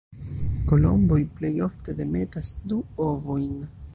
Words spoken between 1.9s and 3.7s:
demetas du ovojn.